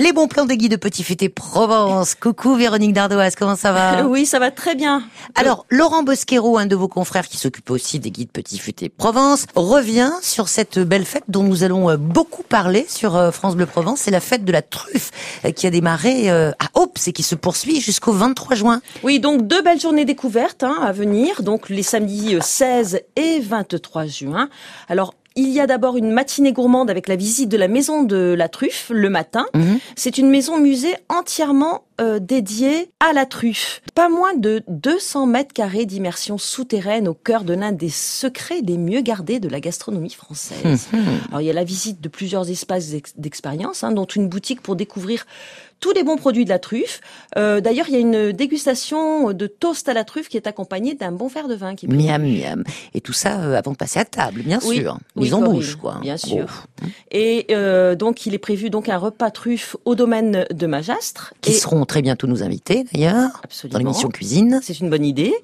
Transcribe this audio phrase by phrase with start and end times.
[0.00, 2.14] Les bons plans des guides de Petit Futé Provence.
[2.14, 5.02] Coucou Véronique Dardoise, comment ça va Oui, ça va très bien.
[5.34, 9.44] Alors, Laurent Bosquero, un de vos confrères qui s'occupe aussi des guides Petit Futé Provence,
[9.54, 13.66] revient sur cette belle fête dont nous allons euh, beaucoup parler sur euh, France Bleu
[13.66, 14.00] Provence.
[14.00, 15.10] C'est la fête de la truffe
[15.44, 18.80] euh, qui a démarré à Ops et qui se poursuit jusqu'au 23 juin.
[19.02, 24.06] Oui, donc deux belles journées découvertes hein, à venir, donc les samedis 16 et 23
[24.06, 24.48] juin.
[24.88, 28.34] Alors, il y a d'abord une matinée gourmande avec la visite de la maison de
[28.36, 29.46] la truffe le matin.
[29.54, 29.78] Mhm.
[29.96, 33.82] C'est une maison musée entièrement euh, dédiée à la truffe.
[33.94, 38.78] Pas moins de 200 mètres carrés d'immersion souterraine au cœur de l'un des secrets les
[38.78, 40.88] mieux gardés de la gastronomie française.
[40.92, 41.00] Mhm.
[41.28, 44.76] Alors il y a la visite de plusieurs espaces d'expérience, hein, dont une boutique pour
[44.76, 45.26] découvrir
[45.80, 47.00] tous les bons produits de la truffe.
[47.36, 50.94] Euh, D'ailleurs, il y a une dégustation de toast à la truffe qui est accompagnée
[50.94, 51.74] d'un bon verre de vin.
[51.74, 52.62] Qui miam, miam.
[52.94, 54.98] Et tout ça euh, avant de passer à table, bien sûr.
[55.16, 55.98] Mise en bouche, quoi.
[56.02, 56.66] Bien sûr.
[57.10, 61.34] Et euh, donc, il est prévu donc un repas truffe au domaine de Magastre.
[61.40, 63.42] Qui seront très bientôt nous inviter, d'ailleurs.
[63.64, 64.60] Dans l'émission Cuisine.
[64.62, 65.34] C'est une bonne idée.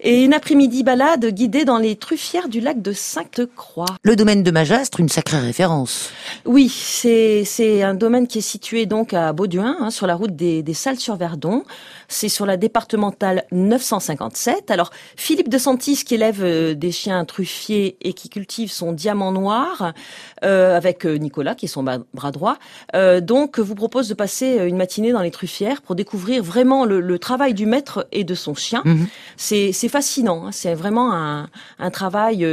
[0.00, 3.96] Et une après-midi balade guidée dans les truffières du lac de Sainte-Croix.
[4.02, 6.10] Le domaine de Magastre, une sacrée référence.
[6.44, 10.62] Oui, c'est un domaine qui est situé donc à Bauduin, Hein, sur la route des,
[10.62, 11.64] des Salles-sur-Verdon.
[12.08, 14.70] C'est sur la départementale 957.
[14.70, 19.32] Alors, Philippe de Santis, qui élève euh, des chiens truffiers et qui cultive son diamant
[19.32, 19.92] noir,
[20.44, 22.56] euh, avec euh, Nicolas, qui est son bras droit,
[23.20, 27.52] donc vous propose de passer une matinée dans les truffières pour découvrir vraiment le, travail
[27.52, 28.82] du maître et de son chien.
[28.84, 29.06] Mhm.
[29.36, 29.88] C'est
[30.46, 30.50] hein.
[30.52, 32.46] c'est vraiment un, travail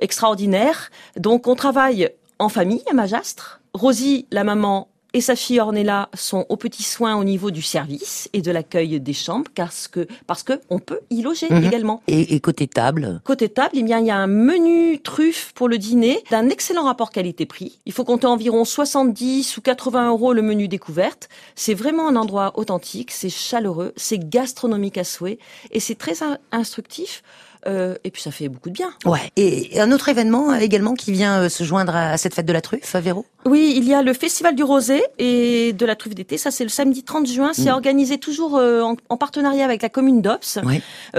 [0.00, 0.90] extraordinaire.
[1.16, 3.60] Donc, on travaille en famille à Magastre.
[3.74, 8.28] Rosie, la maman, et sa fille Ornella sont aux petits soins au niveau du service
[8.32, 11.64] et de l'accueil des chambres parce que parce que on peut y loger mhm.
[11.64, 12.02] également.
[12.06, 15.68] Et, et, côté table Côté table, eh bien il y a un menu truffe pour
[15.68, 17.78] le dîner d'un excellent rapport qualité-prix.
[17.86, 21.28] Il faut compter environ 70 ou 80 euros le menu découverte.
[21.54, 25.38] C'est vraiment un endroit authentique, c'est chaleureux, c'est gastronomique à souhait
[25.70, 26.14] et c'est très
[26.52, 27.22] instructif
[27.66, 28.92] euh, et puis ça fait beaucoup de bien.
[29.04, 29.30] Ouais.
[29.36, 32.52] Et un autre événement euh, également qui vient euh, se joindre à cette fête de
[32.52, 33.26] la truffe, Véro?
[33.46, 36.36] Oui, il y a le Festival du Rosé et de la truffe d'été.
[36.36, 37.52] Ça, c'est le samedi 30 juin.
[37.52, 37.74] C'est mm.
[37.74, 40.58] organisé toujours en, partenariat avec la commune d'Ops.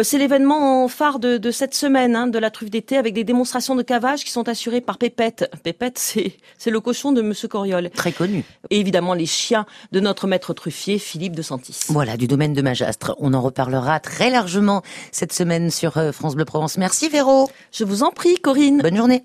[0.04, 3.76] c'est l'événement phare de, de cette semaine hein, de la truffe d'été avec des démonstrations
[3.76, 5.50] de cavage qui sont assurées par Pépette.
[5.64, 7.90] Pépette, c'est c'est le cochon de Monsieur Coriol.
[7.90, 8.44] Très connu.
[8.70, 11.80] Et évidemment les chiens de notre maître truffier Philippe de Santis.
[11.90, 13.16] Voilà, du domaine de Magastre.
[13.20, 16.78] On en reparlera très largement cette semaine sur France Bleu Provence.
[16.78, 17.50] Merci Véro.
[17.72, 18.81] Je vous en prie Corinne.
[18.81, 19.20] Bonne journée.